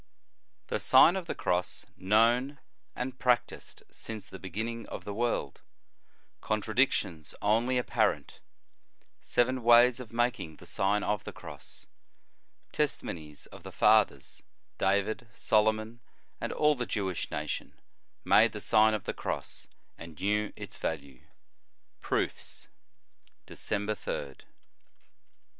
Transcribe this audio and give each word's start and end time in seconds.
THE 0.65 0.79
SIGN 0.79 1.15
or 1.15 1.21
THE 1.21 1.35
CROSS 1.35 1.85
KNOWN 1.95 2.57
AND 2.95 3.19
PRACTISED 3.19 3.83
SINCE 3.91 4.29
THE 4.29 4.39
BEGINNING 4.39 4.87
OF 4.87 5.03
THE 5.05 5.13
WORLD 5.13 5.61
CONTRADICTIONS 6.41 7.35
ONLY 7.39 7.77
APPAREBTl 7.77 8.39
SEVEN 9.21 9.61
WATS 9.61 9.99
OF 9.99 10.11
MAKING 10.11 10.55
THE 10.55 10.65
SIGN 10.65 11.03
OF 11.03 11.23
THE 11.23 11.31
CROSS 11.31 11.85
TESTI 12.71 13.03
MONIES 13.05 13.45
OF 13.51 13.61
THE 13.61 13.71
FATHERS 13.71 14.41
DAVID, 14.79 15.27
SOLOMON, 15.35 15.99
AND 16.39 16.51
ALL 16.51 16.73
THE 16.73 16.87
JEWISH 16.87 17.29
NATION 17.29 17.79
MADE 18.25 18.53
THE 18.53 18.57
SlGN 18.59 18.95
OF 18.95 19.03
THE 19.03 19.13
CROSS, 19.13 19.67
AND 19.99 20.19
KNEW 20.19 20.51
ITS 20.55 20.77
VALUE 20.77 21.21
PROOFS. 22.01 22.67
December 23.45 23.93
3d. 23.93 24.41